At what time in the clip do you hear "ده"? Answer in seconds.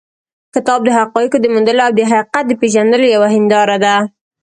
3.85-3.95